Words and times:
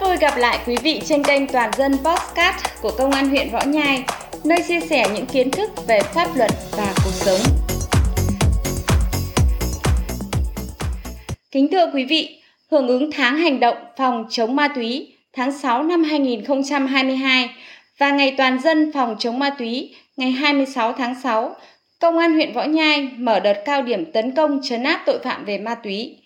vui 0.00 0.16
gặp 0.16 0.36
lại 0.36 0.58
quý 0.66 0.76
vị 0.82 1.00
trên 1.04 1.24
kênh 1.24 1.46
Toàn 1.46 1.70
dân 1.78 1.92
Postcard 1.92 2.64
của 2.82 2.90
Công 2.98 3.10
an 3.10 3.28
huyện 3.28 3.50
Võ 3.50 3.60
Nhai, 3.66 4.04
nơi 4.44 4.58
chia 4.68 4.80
sẻ 4.80 5.04
những 5.14 5.26
kiến 5.26 5.50
thức 5.50 5.70
về 5.86 6.00
pháp 6.14 6.36
luật 6.36 6.50
và 6.76 6.92
cuộc 7.04 7.12
sống. 7.12 7.40
Kính 11.50 11.68
thưa 11.72 11.90
quý 11.94 12.04
vị, 12.04 12.42
hưởng 12.70 12.88
ứng 12.88 13.10
tháng 13.12 13.36
hành 13.36 13.60
động 13.60 13.76
phòng 13.96 14.24
chống 14.30 14.56
ma 14.56 14.68
túy 14.68 15.12
tháng 15.32 15.58
6 15.58 15.82
năm 15.82 16.04
2022 16.04 17.50
và 17.98 18.10
Ngày 18.10 18.34
Toàn 18.38 18.60
dân 18.60 18.92
phòng 18.92 19.16
chống 19.18 19.38
ma 19.38 19.50
túy 19.50 19.94
ngày 20.16 20.30
26 20.30 20.92
tháng 20.92 21.14
6, 21.22 21.56
Công 22.00 22.18
an 22.18 22.32
huyện 22.34 22.52
Võ 22.52 22.64
Nhai 22.64 23.08
mở 23.16 23.40
đợt 23.40 23.62
cao 23.64 23.82
điểm 23.82 24.12
tấn 24.12 24.34
công 24.34 24.60
chấn 24.62 24.82
áp 24.82 25.02
tội 25.06 25.18
phạm 25.24 25.44
về 25.44 25.58
ma 25.58 25.74
túy. 25.74 26.16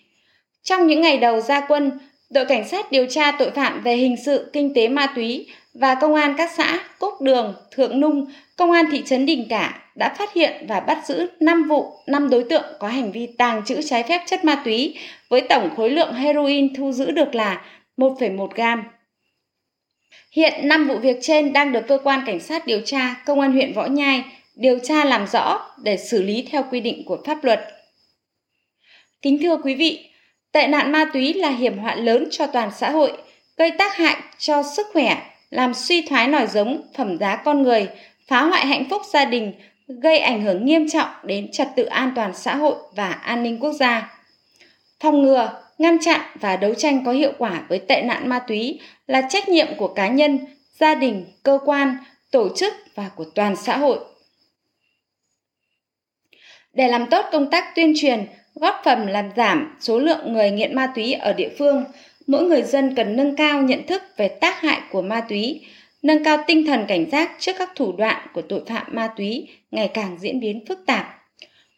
Trong 0.63 0.87
những 0.87 1.01
ngày 1.01 1.17
đầu 1.17 1.41
ra 1.41 1.61
quân, 1.67 1.91
đội 2.29 2.45
cảnh 2.45 2.67
sát 2.67 2.91
điều 2.91 3.05
tra 3.05 3.31
tội 3.31 3.51
phạm 3.51 3.81
về 3.81 3.95
hình 3.95 4.15
sự 4.25 4.49
kinh 4.53 4.73
tế 4.73 4.87
ma 4.87 5.07
túy 5.15 5.47
và 5.73 5.95
công 5.95 6.15
an 6.15 6.35
các 6.37 6.49
xã 6.57 6.79
Cúc 6.99 7.21
Đường, 7.21 7.55
Thượng 7.71 7.99
Nung, 7.99 8.25
công 8.57 8.71
an 8.71 8.85
thị 8.91 9.03
trấn 9.05 9.25
Đình 9.25 9.45
Cả 9.49 9.81
đã 9.95 10.15
phát 10.17 10.33
hiện 10.33 10.65
và 10.67 10.79
bắt 10.79 11.07
giữ 11.07 11.27
5 11.39 11.63
vụ, 11.63 11.93
5 12.07 12.29
đối 12.29 12.43
tượng 12.43 12.65
có 12.79 12.87
hành 12.87 13.11
vi 13.11 13.27
tàng 13.37 13.65
trữ 13.65 13.81
trái 13.81 14.03
phép 14.03 14.21
chất 14.25 14.45
ma 14.45 14.61
túy 14.65 14.97
với 15.29 15.41
tổng 15.41 15.69
khối 15.75 15.89
lượng 15.89 16.13
heroin 16.13 16.75
thu 16.75 16.91
giữ 16.91 17.11
được 17.11 17.35
là 17.35 17.65
1,1 17.97 18.47
gram. 18.47 18.83
Hiện 20.31 20.67
5 20.67 20.87
vụ 20.87 20.97
việc 20.97 21.17
trên 21.21 21.53
đang 21.53 21.71
được 21.71 21.87
cơ 21.87 21.97
quan 22.03 22.23
cảnh 22.25 22.39
sát 22.39 22.67
điều 22.67 22.81
tra 22.81 23.15
công 23.25 23.39
an 23.39 23.51
huyện 23.51 23.73
Võ 23.73 23.85
Nhai 23.85 24.23
điều 24.55 24.79
tra 24.79 25.05
làm 25.05 25.27
rõ 25.27 25.69
để 25.83 25.97
xử 25.97 26.23
lý 26.23 26.47
theo 26.51 26.63
quy 26.71 26.79
định 26.79 27.03
của 27.05 27.17
pháp 27.25 27.43
luật. 27.43 27.59
Kính 29.21 29.37
thưa 29.41 29.57
quý 29.57 29.75
vị, 29.75 30.09
tệ 30.55 30.67
nạn 30.67 30.91
ma 30.91 31.05
túy 31.13 31.33
là 31.33 31.49
hiểm 31.49 31.77
họa 31.77 31.95
lớn 31.95 32.27
cho 32.31 32.47
toàn 32.47 32.71
xã 32.77 32.89
hội, 32.89 33.17
gây 33.57 33.71
tác 33.71 33.95
hại 33.95 34.17
cho 34.37 34.63
sức 34.63 34.87
khỏe, 34.93 35.17
làm 35.49 35.73
suy 35.73 36.01
thoái 36.01 36.27
nòi 36.27 36.47
giống, 36.47 36.81
phẩm 36.97 37.17
giá 37.17 37.35
con 37.35 37.63
người, 37.63 37.87
phá 38.27 38.41
hoại 38.41 38.65
hạnh 38.65 38.83
phúc 38.89 39.01
gia 39.13 39.25
đình, 39.25 39.53
gây 39.87 40.19
ảnh 40.19 40.41
hưởng 40.41 40.65
nghiêm 40.65 40.89
trọng 40.89 41.07
đến 41.23 41.51
trật 41.51 41.67
tự 41.75 41.85
an 41.85 42.11
toàn 42.15 42.35
xã 42.35 42.55
hội 42.55 42.75
và 42.95 43.11
an 43.11 43.43
ninh 43.43 43.59
quốc 43.59 43.71
gia. 43.71 44.19
Phòng 44.99 45.21
ngừa, 45.21 45.61
ngăn 45.77 45.97
chặn 46.01 46.21
và 46.39 46.55
đấu 46.55 46.73
tranh 46.73 47.05
có 47.05 47.11
hiệu 47.11 47.31
quả 47.37 47.63
với 47.69 47.79
tệ 47.79 48.01
nạn 48.01 48.29
ma 48.29 48.39
túy 48.39 48.79
là 49.07 49.21
trách 49.29 49.49
nhiệm 49.49 49.67
của 49.77 49.87
cá 49.87 50.07
nhân, 50.07 50.39
gia 50.79 50.95
đình, 50.95 51.25
cơ 51.43 51.59
quan, 51.65 51.97
tổ 52.31 52.49
chức 52.55 52.73
và 52.95 53.09
của 53.15 53.25
toàn 53.35 53.55
xã 53.55 53.77
hội. 53.77 53.99
Để 56.73 56.87
làm 56.87 57.05
tốt 57.05 57.25
công 57.31 57.49
tác 57.49 57.75
tuyên 57.75 57.93
truyền, 57.97 58.25
góp 58.55 58.81
phần 58.85 59.07
làm 59.09 59.29
giảm 59.35 59.75
số 59.79 59.99
lượng 59.99 60.33
người 60.33 60.51
nghiện 60.51 60.75
ma 60.75 60.91
túy 60.95 61.13
ở 61.13 61.33
địa 61.33 61.49
phương, 61.57 61.83
mỗi 62.27 62.43
người 62.43 62.61
dân 62.61 62.95
cần 62.95 63.15
nâng 63.15 63.35
cao 63.35 63.61
nhận 63.61 63.87
thức 63.87 64.01
về 64.17 64.27
tác 64.27 64.61
hại 64.61 64.81
của 64.91 65.01
ma 65.01 65.21
túy, 65.21 65.61
nâng 66.01 66.23
cao 66.23 66.37
tinh 66.47 66.65
thần 66.65 66.85
cảnh 66.87 67.09
giác 67.11 67.31
trước 67.39 67.55
các 67.59 67.71
thủ 67.75 67.91
đoạn 67.91 68.27
của 68.33 68.41
tội 68.41 68.61
phạm 68.67 68.85
ma 68.91 69.07
túy 69.17 69.47
ngày 69.71 69.87
càng 69.87 70.17
diễn 70.19 70.39
biến 70.39 70.65
phức 70.67 70.85
tạp. 70.85 71.21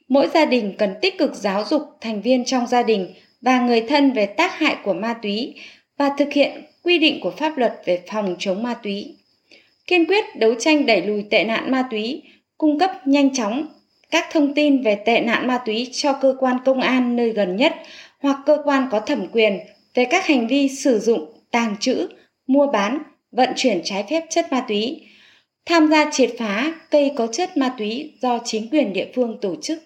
Mỗi 0.08 0.28
gia 0.34 0.46
đình 0.46 0.74
cần 0.78 0.96
tích 1.02 1.18
cực 1.18 1.36
giáo 1.36 1.64
dục 1.70 1.82
thành 2.02 2.22
viên 2.22 2.46
trong 2.46 2.68
gia 2.68 2.84
đình 2.84 3.14
và 3.42 3.60
người 3.60 3.82
thân 3.82 4.12
về 4.12 4.26
tác 4.26 4.60
hại 4.60 4.76
của 4.84 4.94
ma 4.94 5.14
túy 5.14 5.54
và 5.98 6.10
thực 6.18 6.34
hiện 6.34 6.52
quy 6.84 7.00
định 7.00 7.20
của 7.22 7.32
pháp 7.32 7.58
luật 7.58 7.74
về 7.86 8.02
phòng 8.12 8.36
chống 8.40 8.64
ma 8.64 8.74
túy. 8.74 9.16
Kiên 9.88 10.06
quyết 10.06 10.26
đấu 10.36 10.54
tranh 10.60 10.86
đẩy 10.86 11.02
lùi 11.02 11.24
tệ 11.30 11.44
nạn 11.44 11.72
ma 11.72 11.88
túy, 11.92 12.24
cung 12.58 12.80
cấp 12.80 12.92
nhanh 13.06 13.34
chóng 13.34 13.68
các 14.12 14.26
thông 14.32 14.54
tin 14.54 14.84
về 14.84 14.96
tệ 14.96 15.22
nạn 15.22 15.48
ma 15.48 15.58
túy 15.58 15.90
cho 15.92 16.14
cơ 16.14 16.36
quan 16.40 16.58
công 16.66 16.82
an 16.82 17.16
nơi 17.16 17.30
gần 17.30 17.56
nhất 17.56 17.74
hoặc 18.22 18.38
cơ 18.46 18.58
quan 18.64 18.88
có 18.92 19.00
thẩm 19.00 19.28
quyền 19.32 19.60
về 19.94 20.06
các 20.06 20.26
hành 20.26 20.48
vi 20.48 20.70
sử 20.70 21.00
dụng, 21.00 21.26
tàng 21.52 21.76
trữ, 21.80 22.08
mua 22.48 22.68
bán, 22.68 23.04
vận 23.32 23.50
chuyển 23.56 23.82
trái 23.84 24.06
phép 24.10 24.26
chất 24.30 24.52
ma 24.52 24.66
túy, 24.68 25.02
tham 25.66 25.88
gia 25.88 26.12
triệt 26.12 26.32
phá 26.40 26.74
cây 26.92 27.12
có 27.16 27.28
chất 27.28 27.58
ma 27.58 27.74
túy 27.78 28.14
do 28.22 28.40
chính 28.46 28.70
quyền 28.72 28.94
địa 28.94 29.08
phương 29.16 29.38
tổ 29.42 29.56
chức. 29.62 29.80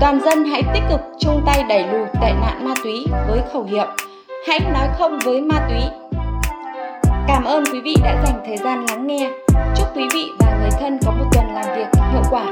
Toàn 0.00 0.20
dân 0.24 0.44
hãy 0.44 0.62
tích 0.74 0.82
cực 0.90 1.00
chung 1.20 1.42
tay 1.46 1.64
đẩy 1.68 1.82
lùi 1.92 2.06
tệ 2.22 2.32
nạn 2.40 2.64
ma 2.64 2.74
túy 2.84 2.94
với 3.28 3.40
khẩu 3.52 3.64
hiệu 3.64 3.86
Hãy 4.46 4.60
nói 4.72 4.88
không 4.98 5.18
với 5.24 5.40
ma 5.40 5.66
túy. 5.68 6.03
Cảm 7.28 7.44
ơn 7.44 7.64
quý 7.72 7.80
vị 7.80 7.94
đã 8.02 8.22
dành 8.24 8.42
thời 8.46 8.56
gian 8.56 8.84
lắng 8.88 9.06
nghe. 9.06 9.30
Chúc 9.76 9.86
quý 9.96 10.02
vị 10.14 10.30
và 10.38 10.58
người 10.60 10.70
thân 10.80 10.98
có 11.06 11.12
một 11.12 11.24
tuần 11.32 11.46
làm 11.54 11.76
việc 11.76 12.00
hiệu 12.12 12.22
quả. 12.30 12.44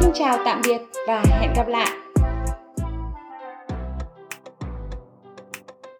Xin 0.00 0.10
chào 0.14 0.38
tạm 0.44 0.60
biệt 0.66 0.78
và 1.06 1.24
hẹn 1.40 1.52
gặp 1.56 1.68
lại. 1.68 2.09